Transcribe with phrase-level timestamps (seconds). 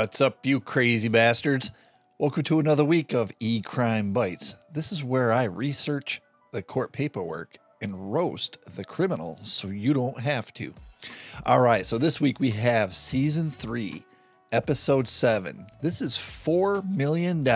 [0.00, 1.70] What's up, you crazy bastards?
[2.18, 4.54] Welcome to another week of E Crime Bites.
[4.72, 6.22] This is where I research
[6.52, 10.72] the court paperwork and roast the criminal so you don't have to.
[11.44, 14.02] All right, so this week we have season three,
[14.52, 15.66] episode seven.
[15.82, 17.46] This is $4 million.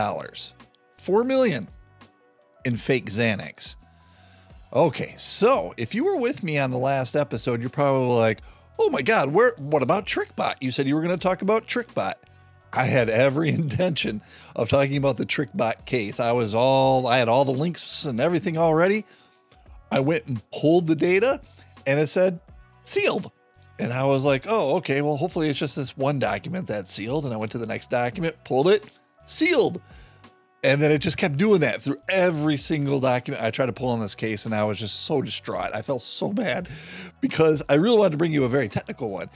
[0.99, 1.67] 4 million
[2.67, 3.77] in fake Xanax.
[4.71, 8.43] Okay, so if you were with me on the last episode, you're probably like,
[8.79, 10.57] oh my God, where, what about TrickBot?
[10.61, 12.13] You said you were going to talk about TrickBot.
[12.75, 14.21] I had every intention
[14.57, 16.21] of talking about the TrickBot case.
[16.21, 19.05] I was all, I had all the links and everything already.
[19.91, 21.41] I went and pulled the data
[21.87, 22.41] and it said
[22.85, 23.31] sealed.
[23.79, 27.25] And I was like, oh, okay, well, hopefully it's just this one document that's sealed.
[27.25, 28.85] And I went to the next document, pulled it,
[29.27, 29.81] sealed.
[30.63, 33.93] And then it just kept doing that through every single document I tried to pull
[33.95, 34.47] in this case.
[34.47, 35.75] And I was just so distraught.
[35.75, 36.69] I felt so bad
[37.21, 39.29] because I really wanted to bring you a very technical one.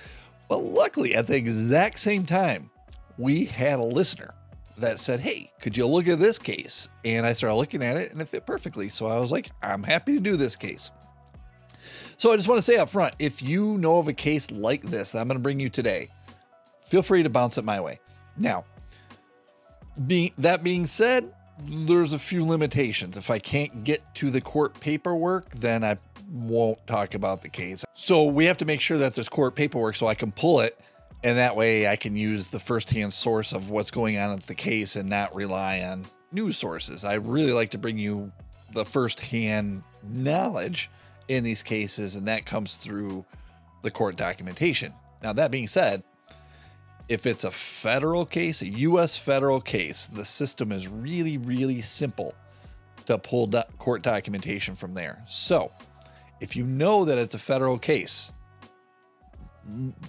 [0.48, 2.70] But luckily, at the exact same time,
[3.18, 4.32] we had a listener
[4.78, 6.88] that said, Hey, could you look at this case?
[7.04, 8.88] And I started looking at it and it fit perfectly.
[8.88, 10.90] So I was like, I'm happy to do this case.
[12.16, 14.82] So I just want to say up front if you know of a case like
[14.82, 16.08] this that I'm going to bring you today,
[16.84, 18.00] feel free to bounce it my way.
[18.36, 18.64] Now,
[20.06, 23.16] being, that being said, there's a few limitations.
[23.16, 25.96] If I can't get to the court paperwork, then I
[26.30, 27.84] won't talk about the case.
[27.94, 30.78] So we have to make sure that there's court paperwork so I can pull it
[31.24, 34.54] and that way I can use the firsthand source of what's going on with the
[34.54, 37.04] case and not rely on news sources.
[37.04, 38.32] I really like to bring you
[38.72, 40.90] the firsthand knowledge
[41.28, 43.24] in these cases, and that comes through
[43.82, 44.92] the court documentation.
[45.22, 46.02] Now, that being said,
[47.08, 49.16] if it's a federal case, a U.S.
[49.16, 52.34] federal case, the system is really, really simple
[53.06, 55.22] to pull do- court documentation from there.
[55.26, 55.72] So,
[56.40, 58.32] if you know that it's a federal case,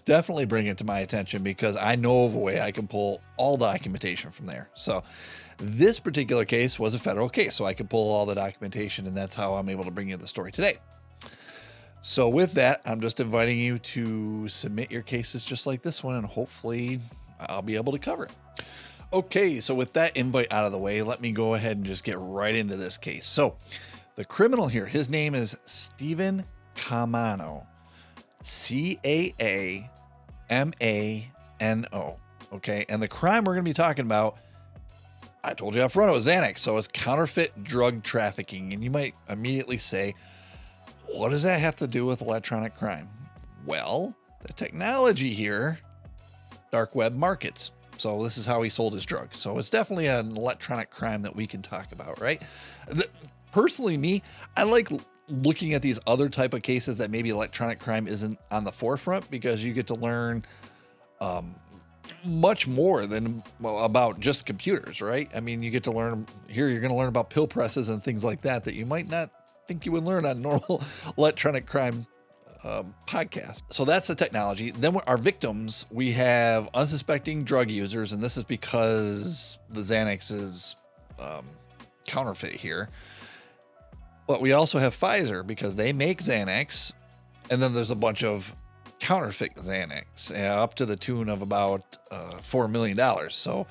[0.05, 3.21] definitely bring it to my attention because I know of a way I can pull
[3.37, 4.69] all documentation from there.
[4.75, 5.03] So
[5.57, 9.15] this particular case was a federal case, so I could pull all the documentation, and
[9.15, 10.77] that's how I'm able to bring you the story today.
[12.01, 16.15] So with that, I'm just inviting you to submit your cases just like this one,
[16.15, 17.01] and hopefully
[17.41, 18.31] I'll be able to cover it.
[19.11, 22.03] Okay, so with that invite out of the way, let me go ahead and just
[22.03, 23.25] get right into this case.
[23.25, 23.57] So
[24.15, 27.65] the criminal here, his name is Stephan Caamano.
[28.43, 29.89] C A A
[30.49, 31.29] M A
[31.59, 32.17] N O.
[32.53, 32.85] Okay.
[32.89, 34.37] And the crime we're going to be talking about,
[35.43, 36.59] I told you up front, it was Xanax.
[36.59, 38.73] So it's counterfeit drug trafficking.
[38.73, 40.15] And you might immediately say,
[41.07, 43.09] what does that have to do with electronic crime?
[43.65, 45.79] Well, the technology here,
[46.71, 47.71] dark web markets.
[47.97, 49.37] So this is how he sold his drugs.
[49.37, 52.41] So it's definitely an electronic crime that we can talk about, right?
[52.87, 53.07] The,
[53.51, 54.23] personally, me,
[54.55, 54.89] I like
[55.29, 59.29] looking at these other type of cases that maybe electronic crime isn't on the forefront
[59.29, 60.43] because you get to learn
[61.21, 61.55] um,
[62.25, 65.29] much more than about just computers, right?
[65.35, 66.67] I mean, you get to learn here.
[66.67, 69.29] You're going to learn about pill presses and things like that that you might not
[69.67, 70.83] think you would learn on normal
[71.17, 72.07] electronic crime
[72.63, 73.63] um, podcast.
[73.69, 74.71] So that's the technology.
[74.71, 80.75] Then our victims, we have unsuspecting drug users, and this is because the Xanax is
[81.19, 81.45] um,
[82.07, 82.89] counterfeit here.
[84.29, 86.93] But we also have Pfizer because they make Xanax,
[87.49, 88.55] and then there's a bunch of
[88.99, 92.95] counterfeit Xanax uh, up to the tune of about uh, $4 million.
[93.31, 93.65] So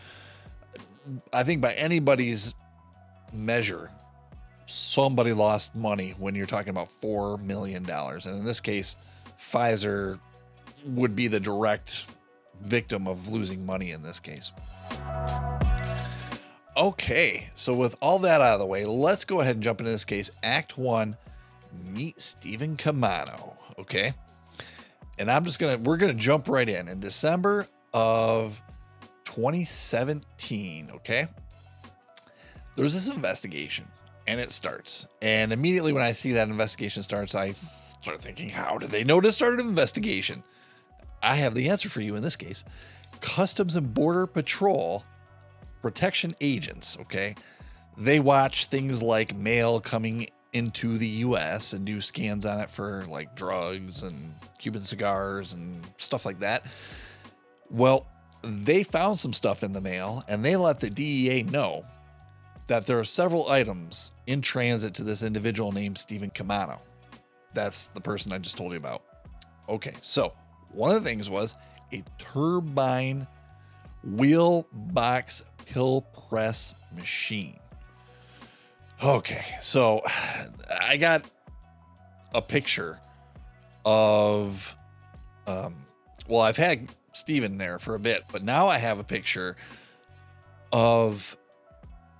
[1.32, 2.56] I think by anybody's
[3.32, 3.88] measure,
[4.66, 7.88] somebody lost money when you're talking about $4 million.
[7.88, 8.96] And in this case,
[9.40, 10.18] Pfizer
[10.84, 12.06] would be the direct
[12.62, 14.50] victim of losing money in this case.
[16.78, 19.90] Okay, so with all that out of the way, let's go ahead and jump into
[19.90, 20.30] this case.
[20.44, 21.16] Act one,
[21.84, 23.56] meet Stephan Caamano.
[23.80, 24.14] Okay,
[25.18, 26.86] and I'm just gonna we're gonna jump right in.
[26.86, 28.62] In December of
[29.24, 31.26] 2017, okay,
[32.76, 33.88] there's this investigation,
[34.28, 35.08] and it starts.
[35.20, 39.20] And immediately when I see that investigation starts, I start thinking, how did they know
[39.20, 40.44] to start an investigation?
[41.24, 42.62] I have the answer for you in this case.
[43.20, 45.02] Customs and Border Patrol
[45.82, 47.34] protection agents, okay,
[47.96, 53.04] they watch things like mail coming into the US and do scans on it for
[53.08, 56.64] like drugs and Cuban cigars and stuff like that.
[57.70, 58.06] Well,
[58.42, 61.84] they found some stuff in the mail and they let the DEA know
[62.68, 66.78] that there are several items in transit to this individual named Stephan Caamano.
[67.54, 69.02] That's the person I just told you about.
[69.68, 70.32] Okay, so
[70.70, 71.54] one of the things was
[71.92, 73.26] a turbine
[74.04, 77.58] wheel box pill press machine.
[79.02, 80.02] Okay, so
[80.82, 81.22] I got
[82.34, 82.98] a picture
[83.84, 84.74] of
[85.46, 85.74] um,
[86.26, 89.56] well, I've had Stephan there for a bit, but now I have a picture
[90.72, 91.36] of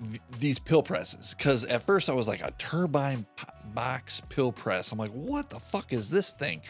[0.01, 3.27] th- these pill presses because at first I was like a turbine
[3.75, 4.93] box pill press.
[4.93, 6.63] I'm like, what the fuck is this thing?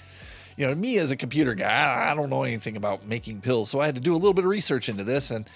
[0.57, 3.79] You know, me as a computer guy, I don't know anything about making pills, so
[3.79, 5.31] I had to do a little bit of research into this.
[5.31, 5.49] And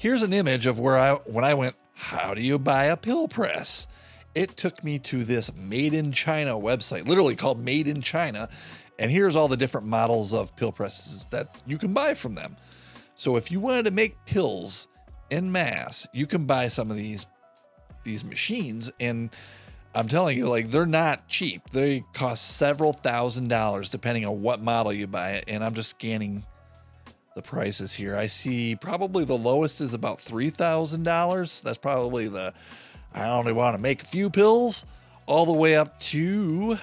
[0.00, 3.28] here's an image of where I when I went, how do you buy a pill
[3.28, 3.86] press?
[4.34, 8.48] It took me to this Made in China website, literally called Made in China.
[8.98, 12.56] And here's all the different models of pill presses that you can buy from them.
[13.14, 14.88] So if you wanted to make pills
[15.30, 17.26] in mass, you can buy some of these
[18.02, 19.28] these machines and
[19.94, 21.68] I'm telling you like they're not cheap.
[21.70, 25.90] They cost several thousand dollars depending on what model you buy it and I'm just
[25.90, 26.46] scanning
[27.42, 28.16] the prices here.
[28.16, 31.62] I see probably the lowest is about $3,000.
[31.62, 32.52] That's probably the
[33.14, 34.84] I only want to make a few pills
[35.26, 36.78] all the way up to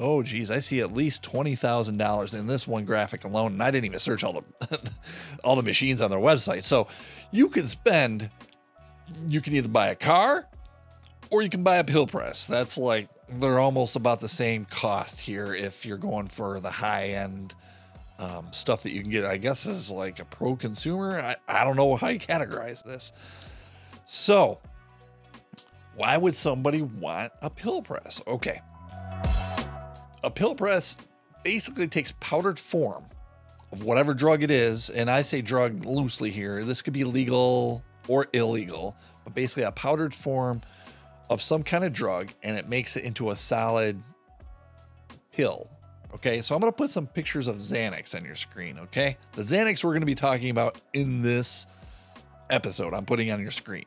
[0.00, 3.62] Oh geez, I see at least twenty thousand dollars in this one graphic alone, and
[3.62, 4.90] I didn't even search all the
[5.44, 6.62] all the machines on their website.
[6.62, 6.86] So
[7.32, 8.30] you can spend,
[9.26, 10.46] you can either buy a car,
[11.30, 12.46] or you can buy a pill press.
[12.46, 17.08] That's like they're almost about the same cost here if you're going for the high
[17.08, 17.54] end
[18.18, 19.24] um, stuff that you can get.
[19.24, 21.20] I guess is like a pro consumer.
[21.20, 23.12] I, I don't know how you categorize this.
[24.06, 24.58] So
[25.94, 28.20] why would somebody want a pill press?
[28.26, 28.60] Okay
[30.22, 30.96] a pill press
[31.42, 33.04] basically takes powdered form
[33.72, 36.64] of whatever drug it is, and I say drug loosely here.
[36.64, 40.62] This could be legal or illegal, but basically a powdered form
[41.30, 44.02] of some kind of drug, and it makes it into a solid
[45.32, 45.70] pill.
[46.14, 48.78] Okay, so I'm gonna put some pictures of Xanax on your screen.
[48.78, 51.66] Okay, the Xanax we're gonna be talking about in this
[52.50, 53.84] episode, I'm putting on your screen.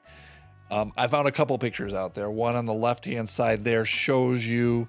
[0.70, 2.30] Um, I found a couple pictures out there.
[2.30, 4.88] One on the left hand side there shows you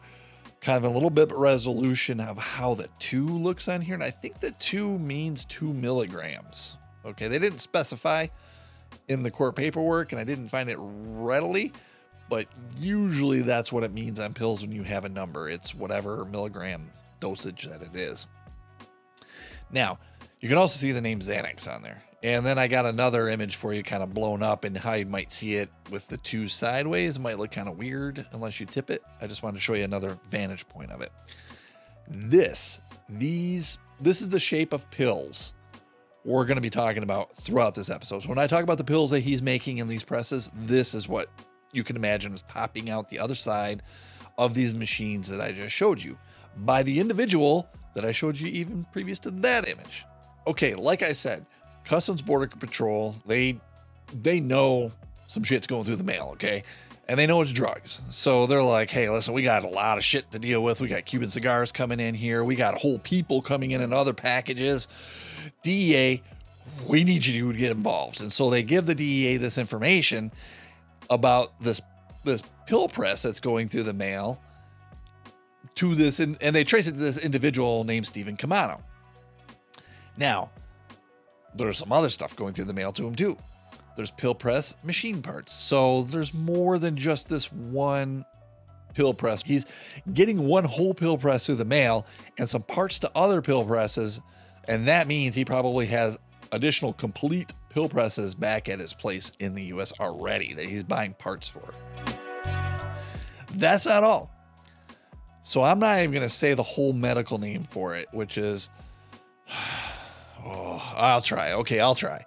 [0.61, 3.95] kind of a little bit resolution of how the two looks on here.
[3.95, 6.77] And I think the two means two milligrams.
[7.05, 8.29] Okay, they didn't specify
[9.09, 11.73] in the court paperwork, and I didn't find it readily,
[12.31, 12.47] but
[12.79, 15.49] usually that's what it means on pills when you have a number.
[15.49, 16.89] It's whatever milligram
[17.23, 18.27] dosage that it is.
[19.71, 19.99] Now,
[20.41, 22.03] you can also see the name Xanax on there.
[22.25, 25.07] And then I got another image for you kind of blown up and how you
[25.07, 27.17] might see it with the two sideways.
[27.17, 29.03] It might look kind of weird unless you tip it.
[29.21, 31.13] I just wanted to show you another vantage point of it.
[32.09, 35.55] This, these, this is the shape of pills
[36.25, 38.23] we're going to be talking about throughout this episode.
[38.23, 41.09] So when I talk about the pills that he's making in these presses, this is
[41.09, 41.29] what
[41.73, 43.83] you can imagine is popping out the other side
[44.39, 46.17] of these machines that I just showed you
[46.59, 50.05] by the individual that I showed you even previous to that image.
[50.47, 51.47] Okay, like I said,
[51.85, 53.61] Customs Border Patrol, they
[54.23, 54.93] they know
[55.27, 56.63] some shit's going through the mail, okay?
[57.09, 58.01] And they know it's drugs.
[58.11, 60.81] So they're like, hey, listen, we got a lot of shit to deal with.
[60.81, 62.45] We got Cuban cigars coming in here.
[62.45, 64.89] We got whole people coming in in other packages.
[65.63, 66.23] DEA,
[66.89, 68.21] we need you to get involved.
[68.21, 70.31] And so they give the DEA this information
[71.11, 71.81] about this
[72.25, 74.41] this pill press that's going through the mail
[75.77, 78.81] to this and, and they trace it to this individual named Stephan Caamano.
[80.17, 80.51] Now,
[81.55, 83.37] there's some other stuff going through the mail to him too.
[83.97, 85.53] There's pill press machine parts.
[85.53, 88.25] So there's more than just this one
[88.95, 89.43] pill press.
[89.43, 89.67] He's
[90.13, 92.07] getting one whole pill press through the mail
[92.39, 94.21] and some parts to other pill presses.
[94.69, 96.19] And that means he probably has
[96.53, 101.15] additional complete pill presses back at his place in the US already that he's buying
[101.15, 101.73] parts for.
[103.55, 104.31] That's not all.
[105.43, 108.71] So I'm not even going to say the whole medical name for it, which is
[110.45, 111.53] Oh, I'll try.
[111.53, 112.27] Okay, I'll try.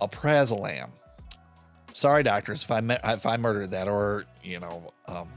[0.00, 0.90] Alprazolam.
[1.94, 5.28] Sorry, doctors, if I if I murdered that, or you know, um,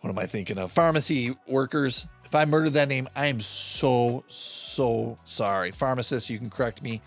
[0.00, 0.72] what am I thinking of?
[0.72, 2.06] Pharmacy workers.
[2.24, 5.70] If I murdered that name, I am so so sorry.
[5.70, 7.00] Pharmacists, you can correct me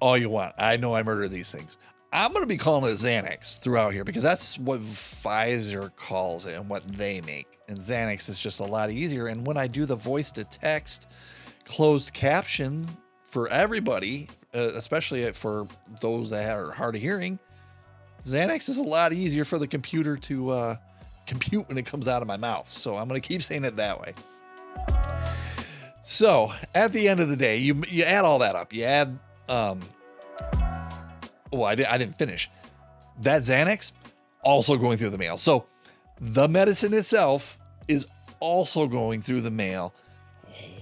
[0.00, 0.54] all you want.
[0.58, 1.76] I know I murder these things.
[2.12, 6.54] I'm going to be calling it Xanax throughout here because that's what Pfizer calls it
[6.54, 7.46] and what they make.
[7.68, 9.28] And Xanax is just a lot easier.
[9.28, 11.06] And when I do the voice to text
[11.64, 12.88] closed caption
[13.26, 15.68] for everybody, uh, especially for
[16.00, 17.38] those that are hard of hearing,
[18.24, 20.76] Xanax is a lot easier for the computer to uh,
[21.26, 22.68] compute when it comes out of my mouth.
[22.68, 24.14] So I'm going to keep saying it that way.
[26.02, 28.72] So at the end of the day, you you add all that up.
[28.72, 29.16] You add
[29.48, 29.80] um,
[31.52, 32.50] well, I, did, I didn't finish.
[33.20, 33.92] That Xanax
[34.42, 35.36] also going through the mail.
[35.36, 35.66] So
[36.20, 38.06] the medicine itself is
[38.40, 39.94] also going through the mail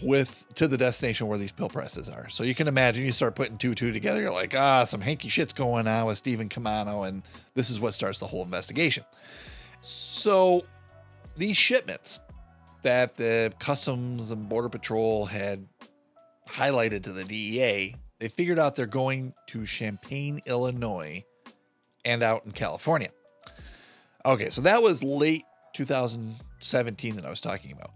[0.02, 2.28] with to the destination where these pill presses are.
[2.28, 4.20] So you can imagine you start putting two two together.
[4.20, 7.22] You're like, ah, some hanky shit's going on with Stephan Caamano, and
[7.54, 9.04] this is what starts the whole investigation.
[9.80, 10.64] So
[11.36, 12.20] these shipments
[12.82, 15.66] that the Customs and Border Patrol had
[16.48, 21.24] highlighted to the DEA, they figured out they're going to Champaign, Illinois,
[22.04, 23.10] and out in California.
[24.24, 25.44] Okay, so that was late
[25.74, 27.92] 2017 that I was talking about.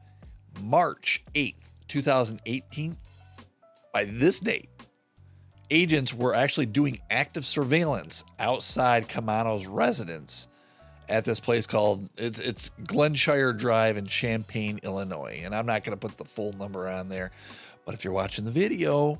[0.63, 1.55] March 8th,
[1.89, 2.97] 2018,
[3.93, 4.69] by this date,
[5.71, 10.49] agents were actually doing active surveillance outside Caamano's residence
[11.09, 15.43] at this place called it's it's Glenshire Drive in Champaign, Illinois.
[15.45, 17.33] And I'm not going to put the full number on there,
[17.85, 19.19] but if you're watching the video,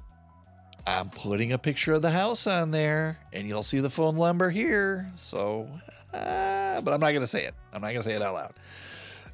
[0.87, 4.51] I'm putting a picture of the house on there, and you'll see the phone number
[4.51, 5.11] here.
[5.17, 5.69] So,
[6.13, 7.55] uh, but I'm not going to say it.
[7.73, 8.55] I'm not going to say it out loud.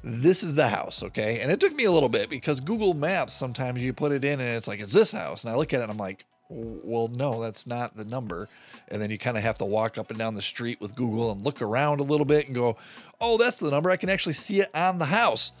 [0.03, 1.39] This is the house, okay?
[1.39, 4.39] And it took me a little bit because Google Maps sometimes you put it in
[4.39, 7.09] and it's like, it's this house?" And I look at it and I'm like, "Well,
[7.09, 8.47] no, that's not the number."
[8.87, 11.31] And then you kind of have to walk up and down the street with Google
[11.31, 12.77] and look around a little bit and go,
[13.19, 13.89] "Oh, that's the number.
[13.89, 15.51] I can actually see it on the house."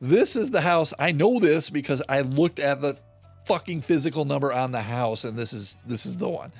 [0.00, 0.94] This is the house.
[0.98, 2.96] I know this because I looked at the
[3.48, 6.52] fucking physical number on the house and this is this is the one.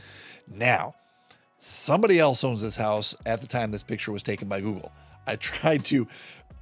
[0.48, 0.94] Now,
[1.58, 4.90] somebody else owns this house at the time this picture was taken by Google.
[5.26, 6.08] I tried to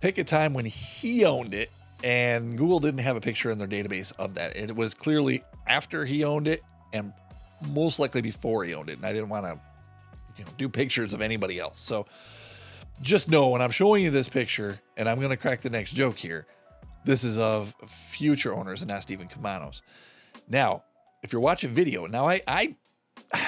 [0.00, 1.70] pick a time when he owned it
[2.02, 4.56] and Google didn't have a picture in their database of that.
[4.56, 7.12] It was clearly after he owned it and
[7.72, 8.96] most likely before he owned it.
[8.96, 9.60] And I didn't want to
[10.36, 11.80] you know do pictures of anybody else.
[11.80, 12.04] So
[13.00, 15.92] just know when I'm showing you this picture and I'm going to crack the next
[15.92, 16.46] joke here,
[17.04, 19.82] this is of future owners and not Stephan Caamanos.
[20.48, 20.84] Now,
[21.22, 22.76] if you're watching video, now I I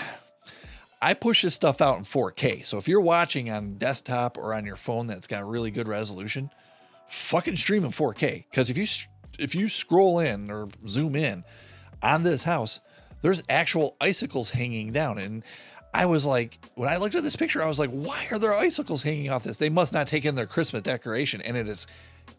[1.00, 2.64] I push this stuff out in 4K.
[2.64, 6.50] So if you're watching on desktop or on your phone that's got really good resolution,
[7.08, 8.44] fucking stream in 4K.
[8.50, 8.86] Because if you
[9.38, 11.44] if you scroll in or zoom in
[12.02, 12.80] on this house,
[13.22, 15.18] there's actual icicles hanging down.
[15.18, 15.42] And
[15.94, 18.52] I was like, when I looked at this picture, I was like, why are there
[18.52, 19.56] icicles hanging off this?
[19.56, 21.40] They must not take in their Christmas decoration.
[21.42, 21.86] And it is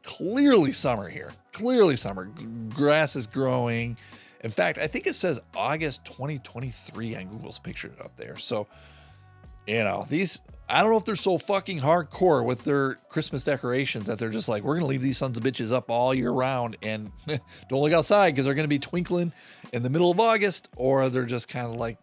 [0.03, 1.31] clearly summer here.
[1.53, 2.25] Clearly summer.
[2.69, 3.97] Grass is growing.
[4.41, 8.37] In fact, I think it says August 2023 on Google's picture up there.
[8.37, 8.67] So,
[9.67, 14.07] you know, these, I don't know if they're so fucking hardcore with their Christmas decorations
[14.07, 16.31] that they're just like, we're going to leave these sons of bitches up all year
[16.31, 19.33] round and don't look outside because they're going to be twinkling
[19.73, 21.97] in the middle of August, or they're just kind of like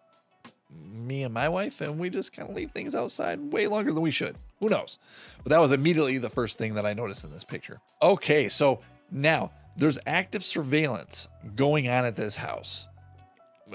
[0.71, 4.03] me and my wife and we just kind of leave things outside way longer than
[4.03, 4.37] we should.
[4.61, 4.99] Who knows?
[5.43, 7.81] But that was immediately the first thing that I noticed in this picture.
[8.03, 12.89] Okay, so now there's active surveillance going on at this house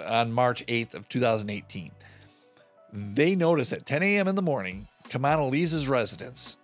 [0.06, 1.92] on March 8th of 2018.
[2.94, 4.28] They notice at 10 a.m.
[4.28, 6.58] in the morning, Caamano leaves his residence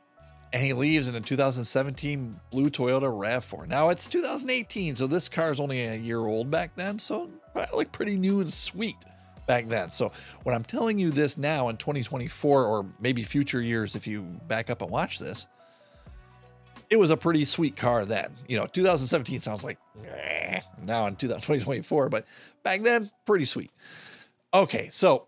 [0.53, 3.67] and he leaves in a 2017 blue Toyota RAV4.
[3.67, 7.77] Now it's 2018, so this car is only a year old back then, so probably
[7.77, 8.95] look pretty new and sweet
[9.45, 9.91] back then.
[9.91, 10.11] So
[10.43, 14.69] when I'm telling you this now in 2024 or maybe future years if you back
[14.69, 15.47] up and watch this,
[16.89, 18.35] it was a pretty sweet car then.
[18.47, 22.25] You know, 2017 sounds like eh, now in 2024, but
[22.63, 23.71] back then, pretty sweet.
[24.53, 25.27] Okay, so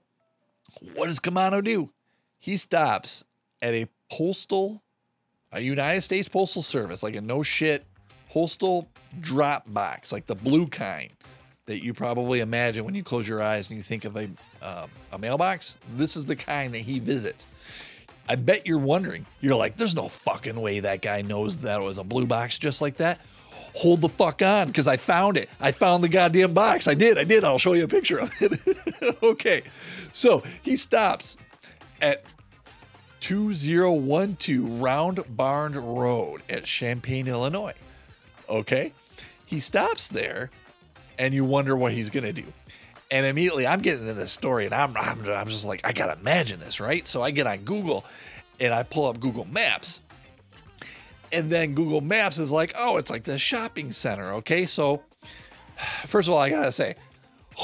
[0.94, 1.89] what does Caamano do?
[2.39, 3.25] He stops
[3.62, 4.82] at a postal,
[5.51, 7.86] a United States Postal Service, like a no shit
[8.30, 8.88] postal
[9.20, 11.12] drop box, like the blue kind
[11.66, 14.28] that you probably imagine when you close your eyes and you think of a,
[14.62, 15.78] uh, a mailbox.
[15.96, 17.48] This is the kind that he visits.
[18.29, 21.83] I bet you're wondering, you're like, there's no fucking way that guy knows that it
[21.83, 23.19] was a blue box just like that.
[23.74, 25.50] Hold the fuck on because I found it.
[25.59, 26.88] I found the goddamn box.
[26.88, 27.17] I did.
[27.17, 27.43] I did.
[27.43, 29.17] I'll show you a picture of it.
[29.24, 29.63] okay.
[30.12, 31.38] So he stops
[32.03, 32.24] at
[33.21, 37.74] 2012 Round Barn Road at Champaign, Illinois.
[38.48, 38.93] Okay.
[39.48, 40.51] He stops there
[41.17, 42.45] and you wonder what he's going to do.
[43.12, 46.13] And immediately I'm getting into this story and I'm, I'm, I'm just like, I got
[46.13, 47.08] to imagine this, right?
[47.08, 48.06] So I get on Google
[48.60, 50.01] and I pull up Google Maps.
[51.32, 54.34] And then Google Maps is like, oh, it's like the shopping center.
[54.34, 54.66] Okay.
[54.66, 55.04] So,
[56.06, 56.96] first of all, I got to say,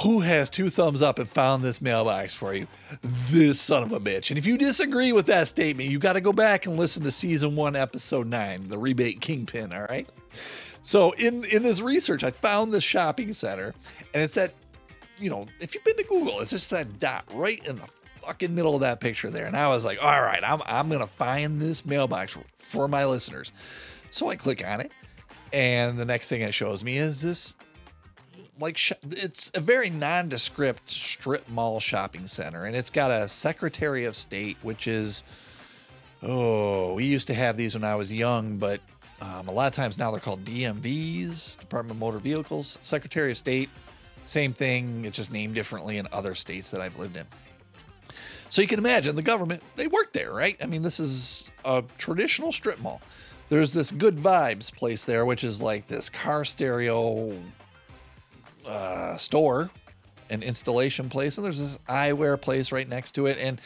[0.04, 2.68] who has two thumbs up and found this mailbox for you?
[3.02, 4.30] This son of a bitch.
[4.30, 7.12] And if you disagree with that statement, you got to go back and listen to
[7.12, 9.72] season one, episode nine, the rebate kingpin.
[9.72, 10.08] All right.
[10.82, 13.74] So in in this research, I found this shopping center,
[14.14, 14.54] and it's at
[15.17, 17.88] you know, if you've been to Google, it's just that dot right in the
[18.22, 19.45] fucking middle of that picture there.
[19.45, 23.05] And I was like, all right, I'm, I'm going to find this mailbox for my
[23.05, 23.51] listeners.
[24.10, 24.91] So I click on it.
[25.53, 27.55] And the next thing it shows me is this
[28.60, 34.15] like it's a very nondescript strip mall shopping center and it's got a secretary of
[34.15, 35.24] state which is
[36.24, 38.79] oh we used to have these when i was young but
[39.22, 43.38] um, a lot of times now they're called dmvs department of motor vehicles secretary of
[43.38, 43.69] state
[44.25, 47.25] same thing, it's just named differently in other states that I've lived in.
[48.50, 50.55] So you can imagine the government, they work there, right?
[50.62, 53.01] I mean, this is a traditional strip mall.
[53.50, 57.34] there's this good vibes place there, which is like this car stereo
[58.65, 59.70] uh, store
[60.29, 63.38] an installation place, and there's this eyewear place right next to it.
[63.39, 63.60] And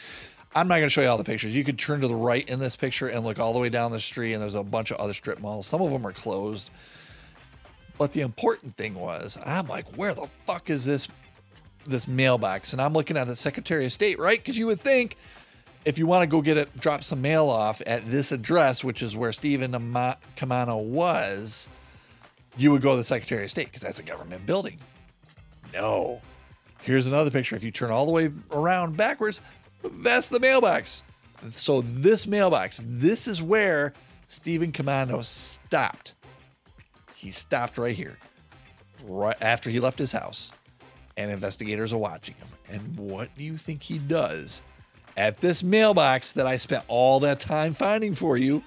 [0.54, 1.54] I'm not going to show you all the pictures.
[1.54, 3.92] You could turn to the right in this picture and look all the way down
[3.92, 5.66] the street, and there's a bunch of other strip malls.
[5.66, 6.70] Some of them are closed.
[8.00, 11.06] But the important thing was, I'm like, where the fuck is this
[11.86, 12.72] this mailbox?
[12.72, 14.38] And I'm looking at the Secretary of State, right?
[14.38, 15.18] Because you would think
[15.84, 19.02] if you want to go get it, drop some mail off at this address, which
[19.02, 21.68] is where Stephan Caamano was,
[22.56, 24.78] you would go to the Secretary of State because that's a government building.
[25.74, 26.22] No,
[26.82, 27.54] Here's another picture.
[27.54, 29.42] If you turn all the way around backwards,
[29.82, 31.02] that's the mailbox.
[31.48, 33.92] So this mailbox, this is where
[34.26, 36.14] Stephan Caamano stopped.
[37.20, 38.16] He stopped right here,
[39.04, 40.52] right after he left his house,
[41.16, 42.48] and investigators are watching him.
[42.70, 44.62] And what do you think he does
[45.16, 48.62] at this mailbox that I spent all that time finding for you?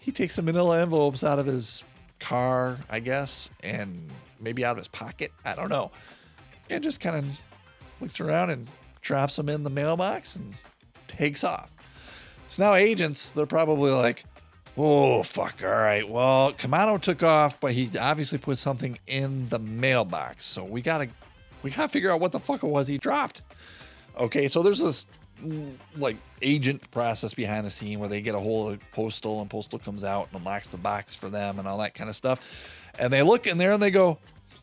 [0.00, 1.84] He takes some manila envelopes out of his
[2.20, 4.08] car, I guess, and
[4.40, 5.32] maybe out of his pocket.
[5.44, 5.90] I don't know
[6.70, 7.40] and just kind of
[8.00, 8.68] looks around and
[9.00, 10.54] drops them in the mailbox and
[11.06, 11.74] takes off.
[12.46, 14.24] So now agents, they're probably like,
[14.78, 16.08] oh, fuck, all right.
[16.08, 20.46] Well, Caamano took off, but he obviously put something in the mailbox.
[20.46, 21.08] So we got to
[21.62, 23.42] we got to figure out what the fuck it was he dropped.
[24.18, 25.06] Okay, so there's this
[25.42, 29.50] mm, like agent process behind the scene where they get a hold of postal and
[29.50, 32.90] postal comes out and unlocks the box for them and all that kind of stuff.
[32.98, 34.18] And they look in there and they go,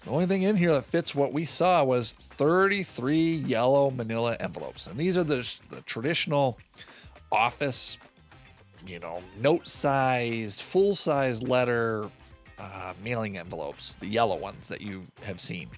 [0.06, 4.88] the only thing in here that fits what we saw was 33 yellow manila envelopes.
[4.88, 6.60] And these are the, the traditional
[7.32, 7.98] office,
[8.88, 12.10] you know, note sized, full size letter
[12.58, 15.70] uh, mailing envelopes, the yellow ones that you have seen.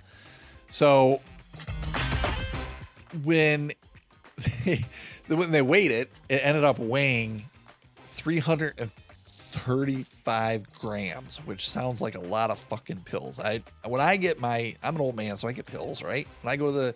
[0.71, 1.21] So
[3.25, 3.73] when
[4.65, 4.85] they,
[5.29, 7.45] when they weighed it, it ended up weighing
[8.07, 13.41] 335 grams, which sounds like a lot of fucking pills.
[13.41, 16.27] I when I get my I'm an old man, so I get pills, right?
[16.43, 16.95] When I go to the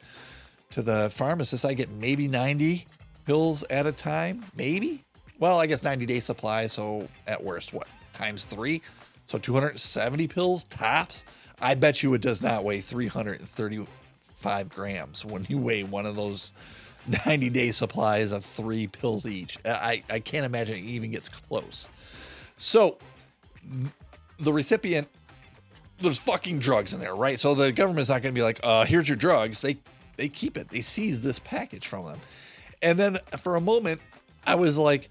[0.71, 2.87] to the pharmacist, I get maybe 90
[3.27, 5.05] pills at a time, maybe.
[5.39, 8.83] Well, I guess 90 day supply, so at worst, what times three?
[9.27, 11.25] So 270 pills tops.
[11.61, 12.81] I bet you it does not weigh
[14.43, 16.53] 335 grams when you weigh one of those
[17.27, 19.59] 90 day supplies of three pills each.
[19.65, 21.89] I, I can't imagine it even gets close.
[22.57, 22.99] So
[24.39, 25.09] the recipient,
[26.01, 27.39] there's fucking drugs in there, right?
[27.39, 29.61] So the government's not going to be like, uh, here's your drugs.
[29.61, 29.79] They
[30.17, 30.69] they keep it.
[30.69, 32.21] They seize this package from them.
[32.83, 34.01] And then for a moment,
[34.47, 35.09] I was like,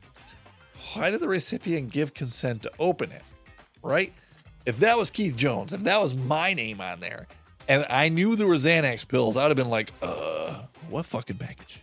[0.93, 3.23] why did the recipient give consent to open it?
[3.81, 4.13] right?
[4.65, 7.27] If that was Keith Jones, if that was my name on there,
[7.67, 11.79] and I knew there were Xanax pills, I'd have been like, uh, what fucking package?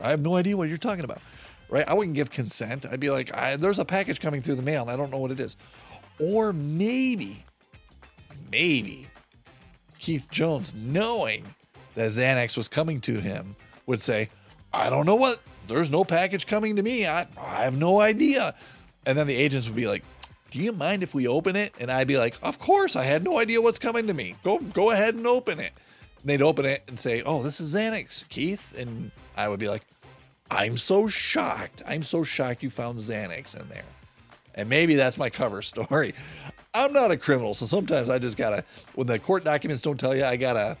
[0.00, 1.20] I have no idea what you're talking about,
[1.68, 1.88] right?
[1.88, 2.86] I wouldn't give consent.
[2.90, 5.30] I'd be like, there's a package coming through the mail, and I don't know what
[5.30, 5.56] it is.
[6.18, 7.44] Or maybe,
[8.50, 9.06] maybe
[9.98, 11.44] Keith Jones, knowing
[11.94, 14.28] that Xanax was coming to him, would say,
[14.72, 17.06] I don't know what there's no package coming to me.
[17.06, 18.54] I, I have no idea.
[19.06, 20.04] And then the agents would be like,
[20.50, 21.72] do you mind if we open it?
[21.78, 22.96] And I'd be like, of course.
[22.96, 24.34] I had no idea what's coming to me.
[24.42, 25.72] Go, go ahead and open it.
[26.20, 28.74] And they'd open it and say, oh, this is Xanax, Keith.
[28.76, 29.82] And I would be like,
[30.50, 31.82] I'm so shocked.
[31.86, 33.84] I'm so shocked you found Xanax in there.
[34.54, 36.14] And maybe that's my cover story.
[36.74, 40.14] I'm not a criminal, so sometimes I just gotta, when the court documents don't tell
[40.14, 40.76] you, I gotta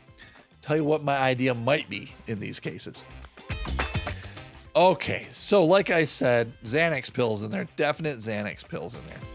[0.62, 3.02] tell you what my idea might be in these cases.
[4.76, 9.29] Okay, so like I said, Xanax pills in there, definite Xanax pills in there.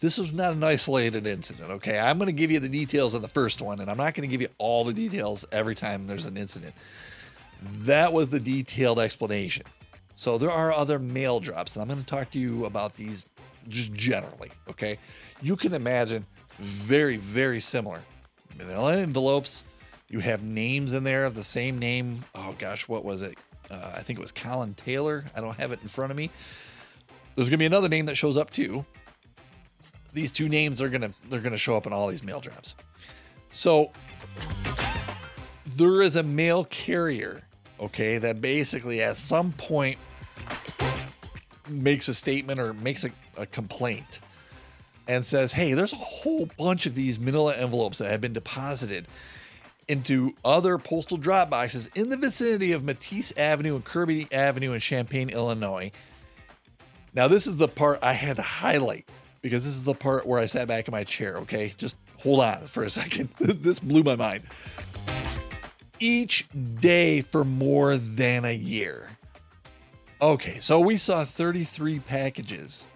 [0.00, 1.98] This was not an isolated incident, okay?
[1.98, 4.28] I'm going to give you the details on the first one, and I'm not going
[4.28, 6.74] to give you all the details every time there's an incident.
[7.80, 9.66] That was the detailed explanation.
[10.14, 13.26] So there are other mail drops, and I'm going to talk to you about these
[13.68, 14.98] just generally, okay?
[15.42, 16.24] You can imagine
[16.58, 18.00] very, very similar.
[18.56, 19.64] Manila envelopes,
[20.10, 22.24] you have names in there of the same name.
[22.34, 23.38] Oh gosh, what was it?
[23.70, 25.24] Uh, I think it was Colin Taylor.
[25.36, 26.30] I don't have it in front of me.
[27.36, 28.84] There's gonna be another name that shows up too.
[30.18, 32.74] These two names are gonna they're gonna show up in all these mail drops.
[33.50, 33.92] So
[35.76, 37.42] there is a mail carrier,
[37.78, 39.96] okay, that basically at some point
[41.68, 44.18] makes a statement or makes a, a complaint
[45.06, 49.06] and says, Hey, there's a whole bunch of these manila envelopes that have been deposited
[49.86, 54.80] into other postal drop boxes in the vicinity of Mattis Avenue and Kirby Avenue in
[54.80, 55.92] Champaign, Illinois.
[57.14, 59.08] Now, this is the part I had to highlight
[59.40, 61.72] because this is the part where I sat back in my chair, okay?
[61.76, 63.28] Just hold on for a second.
[63.38, 64.44] this blew my mind.
[66.00, 66.46] Each
[66.80, 69.08] day for more than a year.
[70.20, 72.88] Okay, so we saw 33 packages,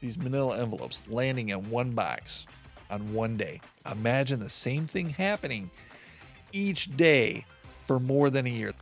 [0.00, 2.46] these manila envelopes, landing in one box
[2.90, 3.60] on one day.
[3.90, 5.70] Imagine the same thing happening
[6.52, 7.44] each day
[7.86, 8.72] for more than a year.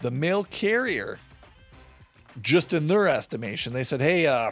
[0.00, 1.18] The mail carrier,
[2.42, 4.50] just in their estimation, they said, hey, uh,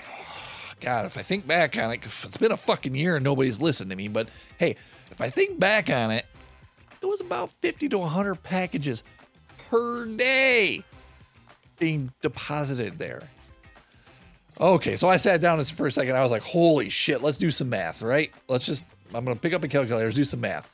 [0.85, 3.91] God, if I think back on it, it's been a fucking year and nobody's listened
[3.91, 4.77] to me, but hey,
[5.11, 6.27] if I think back on it,
[7.01, 9.03] it was about 50 to 100 packages
[9.71, 10.83] per day
[11.79, 13.23] being deposited there.
[14.61, 16.17] Okay, so I sat down for a second.
[16.17, 18.31] I was like, holy shit, let's do some math, right?
[18.47, 20.71] Let's just, I'm going to pick up a calculator, let's do some math.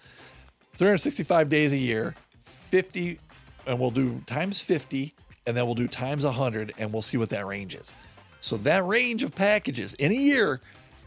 [0.75, 3.21] 365 days a year, 50,
[3.69, 5.15] and we'll do times 50,
[5.47, 7.93] and then we'll do times 100, and we'll see what that range is.
[8.41, 10.61] So that range of packages in a year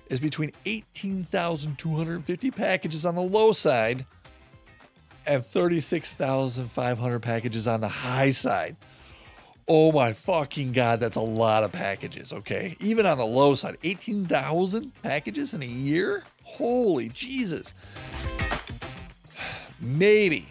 [0.10, 4.06] is between 18,250 packages on the low side
[5.26, 8.76] and 36,500 packages on the high side.
[9.67, 12.76] Oh my fucking God, that's a lot of packages, okay?
[12.80, 16.24] Even on the low side, 18,000 packages in a year?
[16.43, 17.74] Holy Jesus
[19.82, 20.46] maybe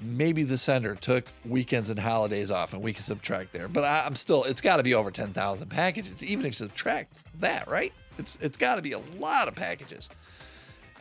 [0.00, 3.68] maybe the sender took weekends and holidays off and we can subtract there.
[3.68, 7.14] But I, am still it's got to be over 10,000 packages even if you subtract
[7.40, 7.92] that right?
[8.18, 10.08] It's it's got to be a lot of packages.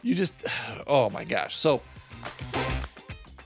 [0.02, 0.36] You just
[0.88, 1.58] oh my gosh.
[1.58, 1.82] So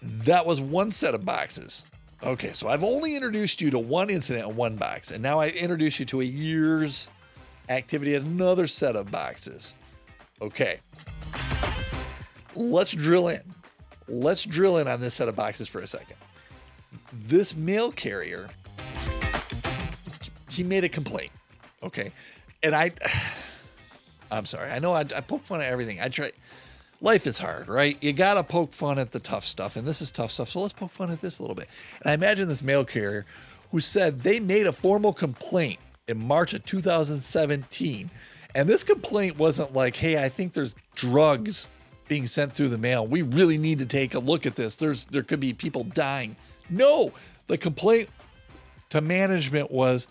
[0.02, 1.84] that was one set of boxes.
[2.22, 5.48] Okay so i've only introduced you to one incident in one box and now i
[5.48, 7.08] introduce you to a year's
[7.70, 9.74] activity at another set of boxes.
[10.42, 10.80] Okay.
[12.56, 13.42] Let's drill in
[14.10, 16.16] let's drill in on this set of boxes for a second.
[17.28, 18.48] This mail carrier,
[20.50, 21.32] he made a complaint.
[21.84, 22.12] Okay.
[22.64, 22.92] And I,
[24.32, 24.72] I'm sorry.
[24.72, 26.00] I know I, I poke fun at everything.
[26.00, 26.32] I try.
[27.02, 27.98] Life is hard, right?
[28.02, 29.78] You got to poke fun at the tough stuff.
[29.78, 30.50] And this is tough stuff.
[30.50, 31.70] So let's poke fun at this a little bit.
[32.02, 33.26] And I imagine this mail carrier
[33.72, 38.10] who said they made a formal complaint in March of 2017.
[38.54, 41.68] And this complaint wasn't like, hey, I think there's drugs
[42.10, 43.08] being sent through the mail.
[43.08, 44.76] We really need to take a look at this.
[44.76, 46.36] There's there could be people dying.
[46.70, 47.14] No,
[47.48, 48.10] the complaint
[48.90, 50.08] to management was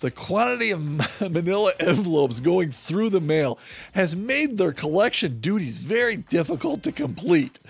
[0.00, 0.82] the quantity of
[1.32, 3.58] manila envelopes going through the mail
[3.92, 7.58] has made their collection duties very difficult to complete.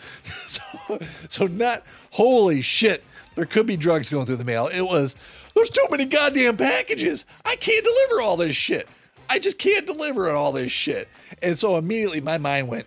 [0.48, 0.98] So,
[1.28, 3.02] so not holy shit,
[3.36, 4.68] there could be drugs going through the mail.
[4.68, 5.16] It was
[5.54, 7.24] there's too many goddamn packages.
[7.44, 8.88] I can't deliver all this shit.
[9.30, 11.08] I just can't deliver all this shit.
[11.42, 12.86] And so immediately my mind went,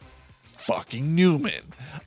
[0.66, 1.62] fucking Newman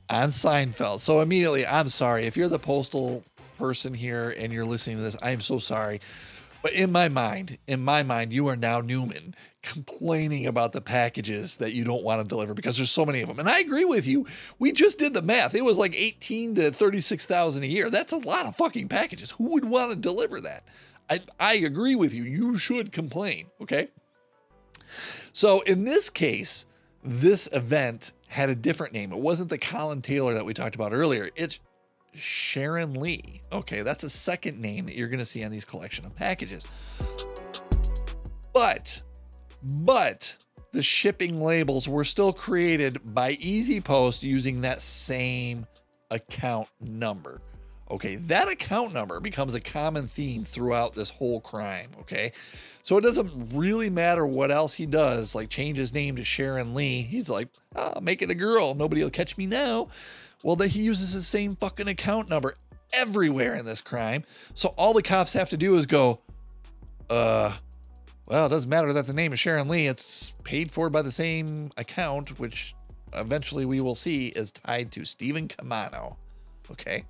[0.09, 0.99] on Seinfeld.
[0.99, 2.25] So immediately, I'm sorry.
[2.25, 3.23] If you're the postal
[3.57, 6.01] person here and you're listening to this, I'm so sorry.
[6.61, 11.55] But in my mind, in my mind, you are now Newman complaining about the packages
[11.57, 13.39] that you don't want to deliver because there's so many of them.
[13.39, 14.27] And I agree with you.
[14.57, 15.55] We just did the math.
[15.55, 17.89] It was like 18 to 36,000 a year.
[17.89, 19.31] That's a lot of fucking packages.
[19.31, 20.65] Who would want to deliver that?
[21.09, 22.23] I, I agree with you.
[22.23, 23.45] You should complain.
[23.61, 23.87] Okay.
[25.31, 26.65] So in this case,
[27.03, 29.11] this event had a different name.
[29.11, 31.29] It wasn't the Colin Taylor that we talked about earlier.
[31.35, 31.59] It's
[32.13, 33.41] Sharon Lee.
[33.51, 36.65] Okay, that's a second name that you're going to see on these collection of packages.
[38.53, 39.01] But,
[39.63, 40.35] but
[40.71, 45.65] the shipping labels were still created by EasyPost using that same
[46.11, 47.41] account number.
[47.91, 51.89] Okay, that account number becomes a common theme throughout this whole crime.
[52.01, 52.31] Okay,
[52.81, 56.73] so it doesn't really matter what else he does, like change his name to Sharon
[56.73, 57.01] Lee.
[57.01, 58.73] He's like, oh, make it a girl.
[58.75, 59.89] Nobody will catch me now.
[60.43, 62.55] Well, that he uses the same fucking account number
[62.93, 64.23] everywhere in this crime.
[64.53, 66.19] So all the cops have to do is go,
[67.09, 67.53] uh,
[68.27, 69.87] well, it doesn't matter that the name is Sharon Lee.
[69.87, 72.75] It's paid for by the same account, which
[73.13, 76.15] eventually we will see is tied to Stephan Caamano.
[76.71, 77.03] Okay.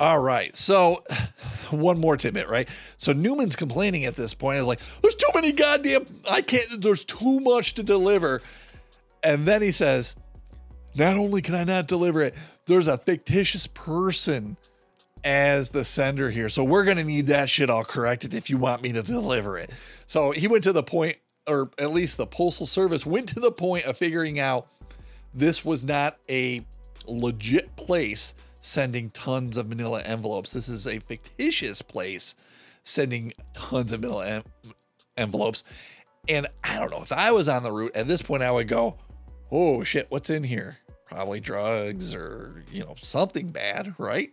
[0.00, 0.56] All right.
[0.56, 1.04] So,
[1.70, 2.68] one more tidbit, right?
[2.96, 7.04] So, Newman's complaining at this point is like, there's too many goddamn, I can't, there's
[7.04, 8.40] too much to deliver.
[9.22, 10.16] And then he says,
[10.94, 12.34] not only can I not deliver it,
[12.64, 14.56] there's a fictitious person
[15.22, 16.48] as the sender here.
[16.48, 19.58] So, we're going to need that shit all corrected if you want me to deliver
[19.58, 19.70] it.
[20.06, 23.52] So, he went to the point, or at least the Postal Service went to the
[23.52, 24.66] point of figuring out
[25.34, 26.62] this was not a
[27.06, 30.52] legit place sending tons of manila envelopes.
[30.52, 32.36] This is a fictitious place
[32.84, 34.42] sending tons of manila en-
[35.16, 35.64] envelopes.
[36.28, 38.68] And I don't know if I was on the route at this point, I would
[38.68, 38.98] go,
[39.50, 40.78] oh shit, what's in here?
[41.06, 44.30] Probably drugs or, you know, something bad, right?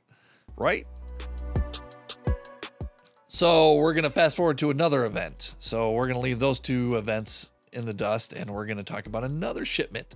[0.57, 0.85] Right?
[3.27, 5.55] So we're going to fast forward to another event.
[5.59, 8.83] So we're going to leave those two events in the dust and we're going to
[8.83, 10.15] talk about another shipment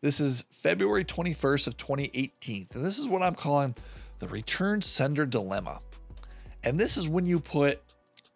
[0.00, 2.68] this is February 21st of 2018.
[2.74, 3.74] And this is what I'm calling
[4.18, 5.80] the return sender dilemma.
[6.64, 7.80] And this is when you put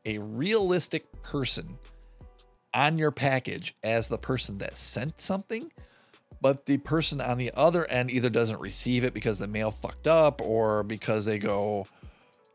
[0.04, 1.78] a realistic person
[2.74, 5.70] on your package as the person that sent something,
[6.40, 10.06] but the person on the other end either doesn't receive it because the mail fucked
[10.06, 11.86] up or because they go,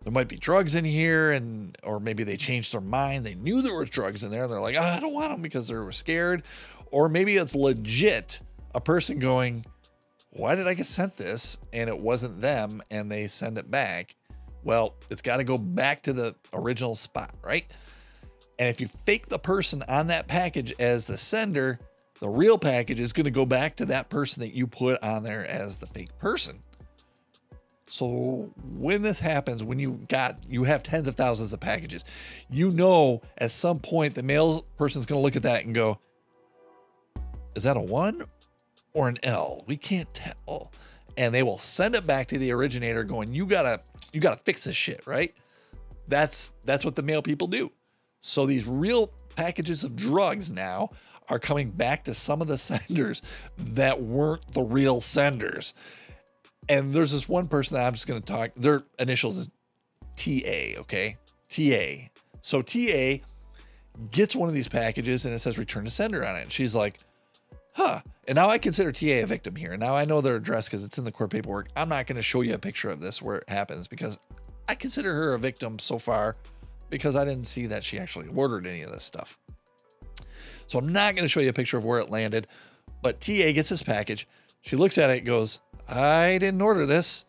[0.04, 3.62] there might be drugs in here and or maybe they changed their mind they knew
[3.62, 5.76] there was drugs in there and they're like oh, i don't want them because they
[5.76, 6.43] were scared
[6.91, 8.39] or maybe it's legit
[8.78, 9.66] a person going,
[10.30, 11.58] Why did I get sent this?
[11.74, 14.16] And it wasn't them, and they send it back.
[14.63, 17.66] Well, it's got to go back to the original spot, right?
[18.60, 21.80] And if you fake the person on that package as the sender,
[22.20, 25.24] the real package is going to go back to that person that you put on
[25.24, 26.60] there as the fake person.
[27.90, 32.04] So when this happens, when you got you have tens of thousands of packages,
[32.50, 36.00] you know at some point the mail person's going to look at that and go,
[37.56, 38.24] "Is that a one
[38.97, 39.63] or an L.
[39.67, 40.71] We can't tell.
[41.17, 43.79] And they will send it back to the originator going, you gotta,
[44.12, 45.36] you gotta fix this shit, right?
[46.07, 47.71] That's that's what the mail people do.
[48.21, 50.89] So these real packages of drugs now
[51.29, 53.21] are coming back to some of the senders
[53.57, 55.75] that weren't the real senders.
[56.67, 59.49] And there's this one person that I'm just gonna talk, their initials is
[60.15, 61.17] TA, okay?
[61.49, 62.10] TA.
[62.41, 63.23] So TA
[64.10, 66.43] gets one of these packages and it says return to sender on it.
[66.43, 66.99] And she's like,
[67.78, 68.02] huh.
[68.28, 69.72] And now I consider TA a victim here.
[69.72, 71.70] And now I know their address because it's in the court paperwork.
[71.76, 74.18] I'm not going to show you a picture of this where it happens because
[74.68, 76.36] I consider her a victim so far
[76.90, 79.38] because I didn't see that she actually ordered any of this stuff.
[80.66, 82.48] So I'm not going to show you a picture of where it landed,
[83.02, 84.28] but TA gets this package.
[84.62, 87.26] She looks at it goes, I didn't order this.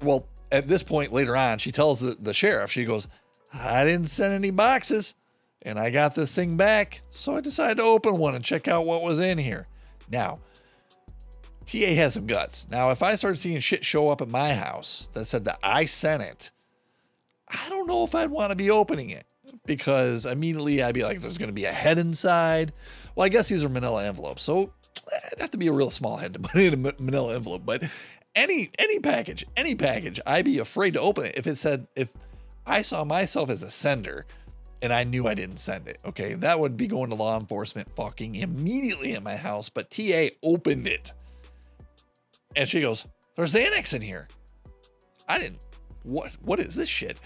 [0.00, 3.08] Well, at this point later on, she tells the, the sheriff, she goes,
[3.52, 5.14] I didn't send any boxes
[5.62, 7.02] and I got this thing back.
[7.10, 9.66] So I decided to open one and check out what was in here.
[10.10, 10.38] Now,
[11.66, 12.68] TA has some guts.
[12.70, 15.84] Now, if I started seeing shit show up at my house that said that I
[15.86, 16.50] sent it,
[17.48, 19.26] I don't know if I'd want to be opening it
[19.66, 22.72] because immediately I'd be like, there's going to be a head inside.
[23.14, 24.42] Well, I guess these are manila envelopes.
[24.42, 24.72] So
[25.12, 27.62] eh, it'd have to be a real small head to put in a manila envelope.
[27.64, 27.84] But
[28.34, 32.12] any any package, any package, I'd be afraid to open it if it said, if
[32.66, 34.26] I saw myself as a sender
[34.82, 35.98] and I knew I didn't send it.
[36.04, 39.68] Okay, that would be going to law enforcement fucking immediately at my house.
[39.68, 41.12] But TA opened it,
[42.56, 43.04] and she goes,
[43.36, 44.28] "There's Xanax in here."
[45.28, 45.64] I didn't.
[46.02, 46.32] What?
[46.42, 47.18] What is this shit?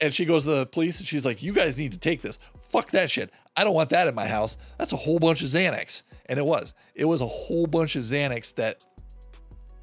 [0.00, 2.38] And she goes to the police, and she's like, "You guys need to take this.
[2.62, 3.30] Fuck that shit.
[3.56, 4.56] I don't want that in my house.
[4.78, 6.74] That's a whole bunch of Xanax." And it was.
[6.94, 8.82] It was a whole bunch of Xanax that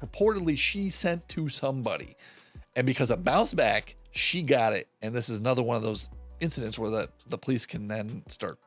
[0.00, 2.16] purportedly she sent to somebody.
[2.76, 4.88] And because it bounced back, she got it.
[5.02, 6.08] And this is another one of those
[6.40, 8.58] incidents where the, the police can then start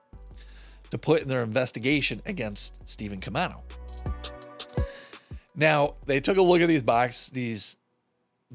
[0.91, 3.61] to put in their investigation against Stephan Caamano.
[5.55, 7.77] Now, they took a look at these box, these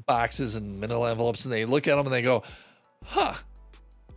[0.05, 2.43] boxes and manila envelopes, and they look at them and they go,
[3.05, 3.35] huh,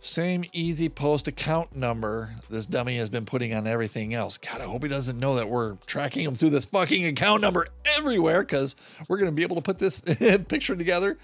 [0.01, 4.37] Same EasyPost account number this dummy has been putting on everything else.
[4.37, 7.67] God, I hope he doesn't know that we're tracking him through this fucking account number
[7.97, 8.75] everywhere because
[9.07, 10.01] we're going to be able to put this
[10.47, 11.17] picture together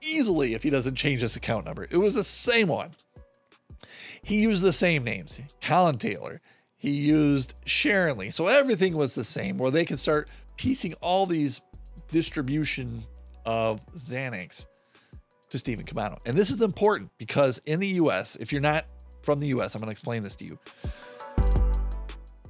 [0.00, 1.86] easily if he doesn't change this account number.
[1.90, 2.92] It was the same one.
[4.22, 6.40] He used the same names Colin Taylor.
[6.76, 8.30] He used Sharon Lee.
[8.30, 11.60] So everything was the same where they could start piecing all these
[12.08, 13.04] distribution
[13.46, 14.66] of Xanax
[15.48, 16.18] to Stephan Caamano.
[16.26, 18.84] And this is important because in the US, if you're not
[19.22, 20.58] from the US, I'm going to explain this to you.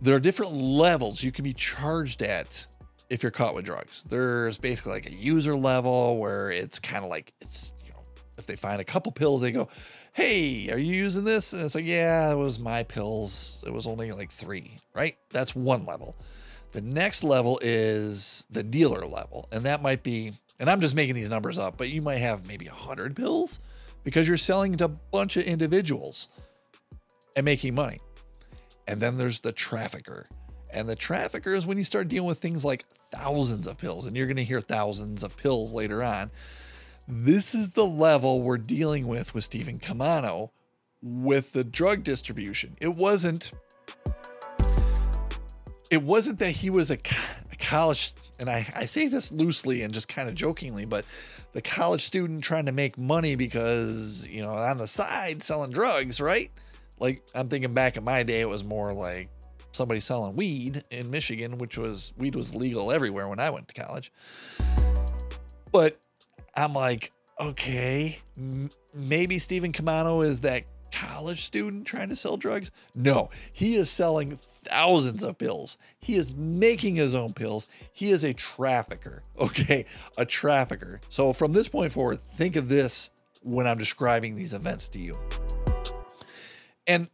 [0.01, 2.67] There are different levels you can be charged at
[3.11, 4.03] if you're caught with drugs.
[4.05, 8.03] There's basically like a user level where it's kind of like it's, you know,
[8.39, 9.69] if they find a couple pills, they go,
[10.15, 11.53] Hey, are you using this?
[11.53, 13.63] And it's like, Yeah, it was my pills.
[13.67, 15.17] It was only like three, right?
[15.31, 16.17] That's one level.
[16.73, 21.17] The next level is the dealer level, and that might be and I'm just making
[21.17, 23.59] these numbers up, but you might have maybe 100 pills
[24.05, 26.29] because you're selling to a bunch of individuals
[27.35, 27.99] and making money.
[28.87, 30.29] And then there's the trafficker.
[30.73, 34.17] And the trafficker is when you start dealing with things like thousands of pills, and
[34.17, 36.31] you're going to hear thousands of pills later on.
[37.09, 40.51] This is the level we're dealing with with Stephan Caamano
[41.03, 42.77] with the drug distribution.
[42.81, 43.51] It wasn't
[45.91, 46.99] it wasn't that he was a,
[47.51, 51.05] a college and I, I say this loosely and just kind of jokingly, but
[51.53, 56.21] the college student trying to make money because, you know, on the side selling drugs,
[56.21, 56.51] right?
[56.99, 59.29] Like I'm thinking back in my day, it was more like
[59.73, 63.75] somebody selling weed in Michigan, which was weed was legal everywhere when I went to
[63.75, 64.13] college.
[65.73, 65.99] But
[66.55, 72.71] I'm like, okay, m- maybe Stephan Caamano is that college student trying to sell drugs.
[72.95, 75.79] No, he is selling thousands of pills.
[75.99, 77.67] He is making his own pills.
[77.93, 79.23] He is a trafficker.
[79.39, 79.87] Okay,
[80.19, 81.01] a trafficker.
[81.09, 83.11] So from this point forward, think of this
[83.43, 85.15] when I'm describing these events to you.
[86.87, 87.09] And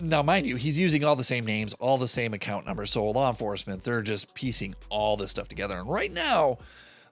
[0.00, 2.90] now, mind you, he's using all the same names, all the same account numbers.
[2.90, 5.78] So law enforcement, they're just piecing all this stuff together.
[5.78, 6.58] And right now,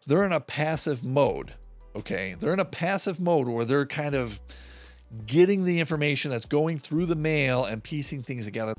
[0.07, 1.55] they're in a passive mode.
[1.97, 4.39] Okay, they're in a passive mode where they're kind of
[5.27, 8.75] getting the information that's going through the mail and piecing things together.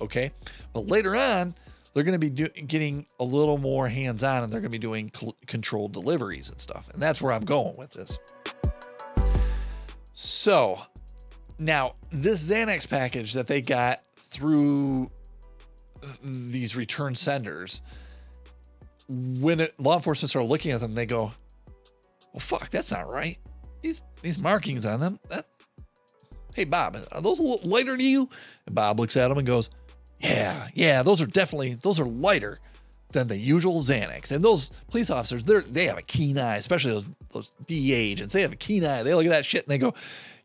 [0.00, 0.32] Okay.
[0.72, 1.54] But later on,
[1.94, 4.78] they're going to be do- getting a little more hands on and they're going to
[4.78, 6.88] be doing cl- controlled deliveries and stuff.
[6.92, 8.18] And that's where I'm going with this.
[10.14, 10.80] So
[11.58, 15.10] now, this Xanax package that they got through
[16.22, 17.82] these return senders,
[19.08, 21.32] when it, law enforcement start looking at them, they go,
[22.32, 23.38] well, fuck, that's not right.
[23.80, 25.46] These, these markings on them, that,
[26.54, 28.28] hey, Bob, are those a little lighter to you?
[28.66, 29.70] And Bob looks at them and goes,
[30.22, 32.58] yeah, yeah, those are definitely those are lighter
[33.12, 34.30] than the usual Xanax.
[34.30, 38.32] And those police officers, they they have a keen eye, especially those those DEA agents.
[38.32, 39.02] They have a keen eye.
[39.02, 39.94] They look at that shit and they go,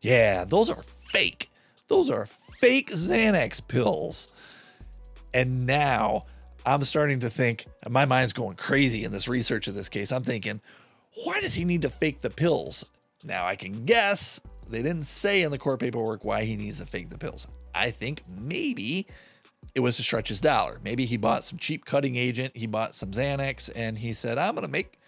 [0.00, 1.50] "Yeah, those are fake.
[1.86, 4.28] Those are fake Xanax pills."
[5.32, 6.24] And now
[6.66, 10.10] I'm starting to think, my mind's going crazy in this research of this case.
[10.10, 10.60] I'm thinking,
[11.24, 12.84] why does he need to fake the pills?
[13.24, 16.86] Now I can guess they didn't say in the court paperwork why he needs to
[16.86, 17.46] fake the pills.
[17.74, 19.06] I think maybe
[19.74, 20.80] it was to stretch his dollar.
[20.82, 24.54] Maybe he bought some cheap cutting agent, he bought some Xanax, and he said, I'm
[24.54, 24.98] going to make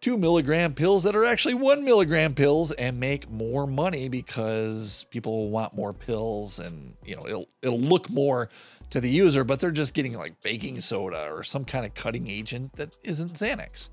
[0.00, 5.48] two milligram pills that are actually one milligram pills and make more money because people
[5.48, 8.50] want more pills and you know it'll it'll look more
[8.90, 12.28] to the user but they're just getting like baking soda or some kind of cutting
[12.28, 13.88] agent that isn't Xanax.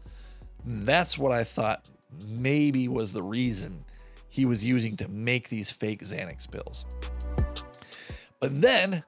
[0.66, 1.86] That's what I thought
[2.26, 3.84] maybe was the reason
[4.30, 6.86] he was using to make these fake Xanax pills.
[8.40, 9.04] But then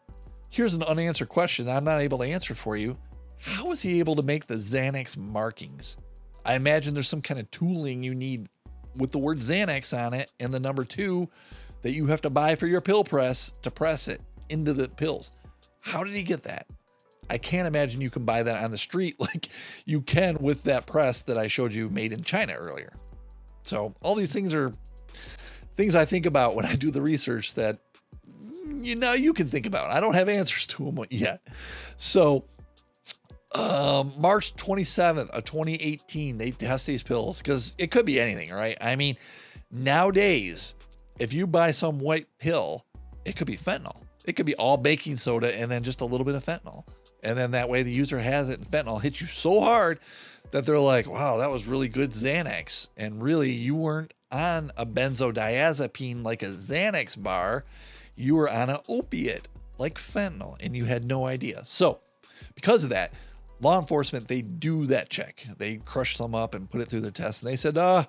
[0.54, 2.96] Here's an unanswered question that I'm not able to answer for you.
[3.40, 5.98] How was he able to make the Xanax markings?
[6.46, 8.50] I imagine there's some kind of tooling you need
[8.96, 11.28] with the word Xanax on it and the number two
[11.82, 15.32] that you have to buy for your pill press to press it into the pills.
[15.82, 16.68] How did he get that?
[17.30, 19.50] I can't imagine you can buy that on the street like
[19.86, 22.94] you can with that press that I showed you made in China earlier.
[23.66, 24.74] So, all these things are
[25.76, 27.80] things I think about when I do the research that
[28.66, 29.92] you know you can think about.
[29.92, 31.42] I don't have answers to them yet.
[31.98, 32.44] So
[33.56, 38.78] um, March 27th of 2018, they test these pills because it could be anything, right?
[38.82, 39.18] I mean,
[39.72, 40.76] nowadays,
[41.20, 42.86] if you buy some white pill,
[43.26, 44.02] it could be fentanyl.
[44.26, 46.86] It could be all baking soda and then just a little bit of fentanyl.
[47.24, 50.00] And then that way the user has it and fentanyl hits you so hard
[50.52, 52.90] that they're like, wow, that was really good Xanax.
[52.98, 57.66] And really, you weren't on a benzodiazepine like a Xanax bar
[58.16, 59.48] you were on an opiate
[59.78, 61.62] like fentanyl and you had no idea.
[61.66, 62.00] So,
[62.56, 63.14] because of that,
[63.60, 65.46] law enforcement they do that check.
[65.58, 68.06] They crush some up and put it through their test, and they said, "Uh,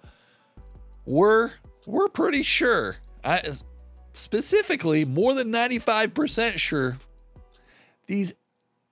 [1.06, 1.52] we're
[1.86, 3.40] we're pretty sure." I,
[4.12, 6.98] specifically more than 95% sure
[8.06, 8.34] these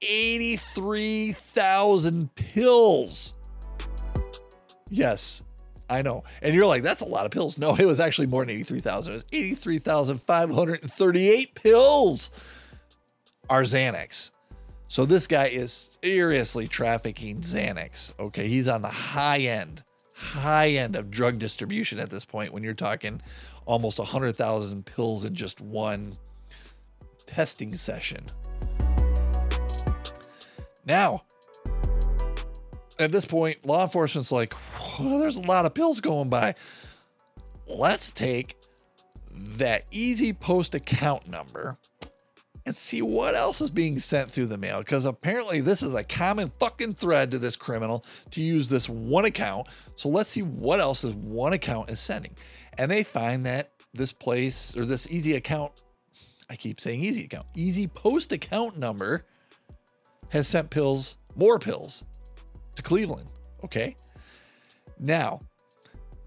[0.03, 3.35] 83,000 pills.
[4.91, 5.43] Yes,
[5.89, 6.25] I know.
[6.43, 7.57] And you're like, that's a lot of pills.
[7.59, 9.13] No, it was actually more than 83,000.
[9.13, 12.31] It was 83,538 pills
[13.49, 14.31] are Xanax.
[14.89, 18.13] So this guy is seriously trafficking Xanax.
[18.19, 19.83] Okay, he's on the high end,
[20.15, 23.21] high end of drug distribution at this point when you're talking
[23.65, 26.17] almost 100,000 pills in just one
[27.27, 28.31] testing session.
[30.85, 31.23] Now,
[32.99, 34.55] at this point, law enforcement's like,
[34.99, 36.55] well, there's a lot of pills going by.
[37.67, 38.57] Let's take
[39.57, 41.79] that EasyPost account number
[42.65, 44.79] and see what else is being sent through the mail.
[44.81, 49.25] Because apparently, this is a common fucking thread to this criminal to use this one
[49.25, 49.69] account.
[49.97, 52.37] So let's see what else this one account is sending.
[52.79, 55.73] And they find that this place or this easy account,
[56.49, 59.27] I keep saying easy account, EasyPost account number
[60.33, 62.05] has sent pills, more pills
[62.75, 63.29] to Cleveland.
[63.63, 63.95] Okay.
[64.99, 65.41] Now,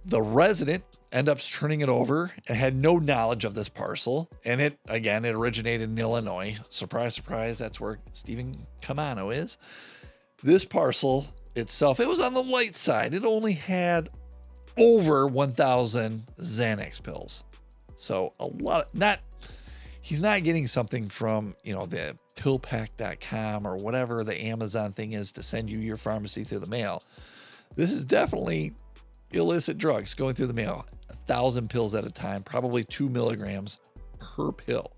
[0.05, 4.29] the resident end up turning it over and had no knowledge of this parcel.
[4.45, 6.55] And it, again, it originated in Illinois.
[6.69, 9.57] Surprise, surprise, that's where Stephan Caamano is.
[10.43, 11.25] This parcel
[11.55, 13.15] itself, it was on the light side.
[13.15, 14.09] It only had
[14.77, 17.43] over 1,000 Xanax pills.
[17.97, 19.19] So a lot, not,
[20.05, 25.31] he's not getting something from, you know, the pillpack.com or whatever the Amazon thing is
[25.31, 27.01] to send you your pharmacy through the mail.
[27.75, 28.73] This is definitely
[29.31, 30.85] illicit drugs going through the mail.
[31.09, 33.79] A thousand pills at a time, probably two milligrams
[34.19, 34.91] per pill.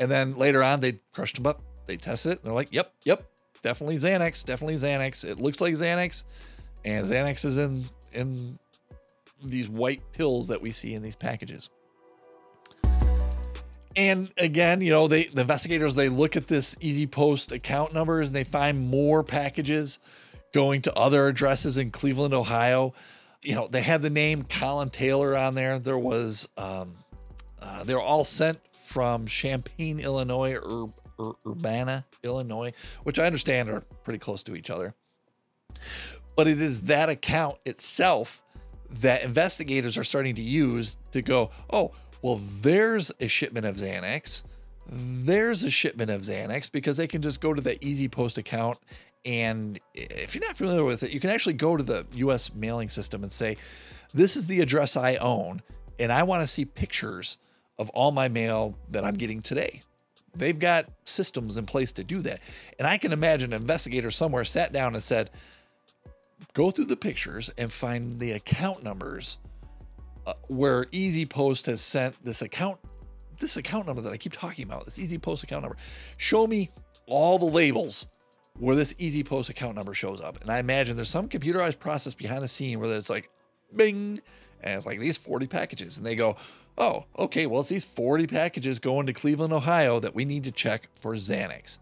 [0.00, 1.60] And then later on, they crushed them up.
[1.84, 2.42] They tested it.
[2.42, 3.22] they're like, yep, yep,
[3.60, 5.28] definitely Xanax, definitely Xanax.
[5.28, 6.24] It looks like Xanax,
[6.86, 8.58] and Xanax is in in
[9.44, 11.68] these white pills that we see in these packages.
[13.96, 18.36] And again, you know, they the investigators they look at this EasyPost account numbers and
[18.36, 19.98] they find more packages
[20.52, 22.94] going to other addresses in Cleveland, Ohio.
[23.42, 25.78] You know, they had the name Colin Taylor on there.
[25.78, 26.92] There was um,
[27.60, 30.88] uh, they're all sent from Champaign, Illinois, or,
[31.18, 32.72] or Urbana, Illinois,
[33.04, 34.94] which I understand are pretty close to each other.
[36.36, 38.42] But it is that account itself
[39.00, 41.92] that investigators are starting to use to go, oh,
[42.24, 44.44] well, there's a shipment of Xanax.
[44.88, 48.78] There's a shipment of Xanax because they can just go to the EasyPost account.
[49.26, 52.88] And if you're not familiar with it, you can actually go to the US mailing
[52.88, 53.58] system and say,
[54.14, 55.60] This is the address I own,
[55.98, 57.36] and I want to see pictures
[57.78, 59.82] of all my mail that I'm getting today.
[60.34, 62.40] They've got systems in place to do that.
[62.78, 65.28] And I can imagine an investigator somewhere sat down and said,
[66.54, 69.36] Go through the pictures and find the account numbers
[70.26, 72.78] uh, where EasyPost has sent this account,
[73.38, 75.76] this account number that I keep talking about, this EasyPost account number.
[76.16, 76.70] Show me
[77.06, 78.08] all the labels
[78.58, 80.40] where this EasyPost account number shows up.
[80.40, 83.28] And I imagine there's some computerized process behind the scene where it's like,
[83.74, 84.20] bing,
[84.62, 85.98] and it's like these 40 packages.
[85.98, 86.36] And they go,
[86.78, 90.52] oh, okay, well, it's these 40 packages going to Cleveland, Ohio that we need to
[90.52, 91.78] check for Xanax.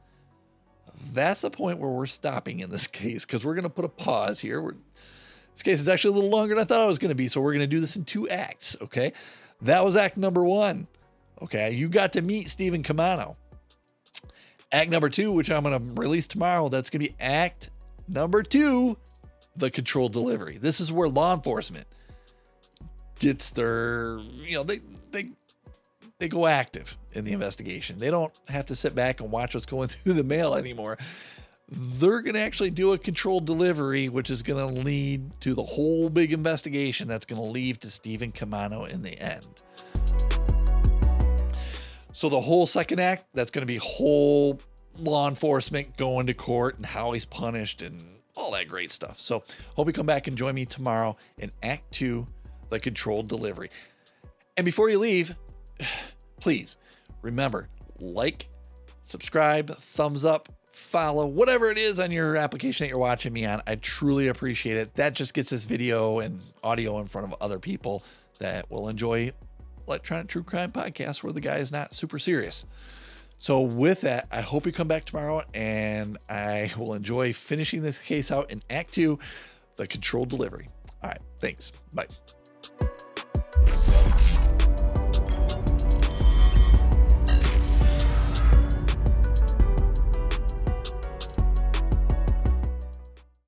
[1.13, 3.89] That's the point where we're stopping in this case because we're going to put a
[3.89, 4.61] pause here.
[4.61, 4.77] We're
[5.53, 7.29] this case is actually a little longer than I thought it was going to be,
[7.29, 9.13] so we're going to do this in two acts, okay?
[9.61, 10.87] That was act number one,
[11.43, 11.73] okay?
[11.73, 13.37] You got to meet Stephan Caamano.
[14.73, 17.69] Act number two, which I'm going to release tomorrow, that's going to be act
[18.09, 18.97] number two,
[19.57, 20.57] the controlled delivery.
[20.57, 21.87] This is where law enforcement
[23.19, 24.81] gets their, you know, they,
[25.11, 25.29] they,
[26.19, 27.99] they go active in the investigation.
[27.99, 30.97] They don't have to sit back and watch what's going through the mail anymore
[31.75, 35.63] they're going to actually do a controlled delivery, which is going to lead to the
[35.63, 39.47] whole big investigation that's going to lead to Stephan Caamano in the end.
[42.13, 44.61] So, the whole second act, that's going to be whole
[44.99, 48.05] law enforcement going to court and how he's punished and
[48.37, 49.19] all that great stuff.
[49.19, 49.43] So,
[49.75, 52.27] hope you come back and join me tomorrow in Act Two,
[52.69, 53.71] the controlled delivery.
[54.59, 55.35] And before you leave,
[56.41, 56.77] please
[57.23, 57.69] remember
[57.99, 58.49] like,
[59.03, 63.61] subscribe, thumbs up, follow, whatever it is on your application that you're watching me on.
[63.67, 64.95] I truly appreciate it.
[64.95, 68.03] That just gets this video and audio in front of other people
[68.39, 69.33] that will enjoy
[69.87, 72.65] electronic true crime podcasts where the guy is not super serious.
[73.39, 77.99] So, with that, I hope you come back tomorrow and I will enjoy finishing this
[77.99, 79.19] case out in Act Two,
[79.77, 80.69] the controlled delivery.
[81.03, 81.73] All right, thanks.
[81.93, 82.07] Bye.